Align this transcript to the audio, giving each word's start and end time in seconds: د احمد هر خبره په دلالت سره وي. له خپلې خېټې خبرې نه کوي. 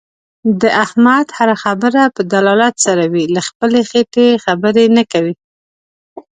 د 0.61 0.63
احمد 0.83 1.27
هر 1.37 1.49
خبره 1.63 2.01
په 2.15 2.21
دلالت 2.33 2.75
سره 2.85 3.03
وي. 3.13 3.25
له 3.35 3.41
خپلې 3.47 3.79
خېټې 3.89 4.27
خبرې 4.45 4.85
نه 4.97 5.03
کوي. 5.11 5.35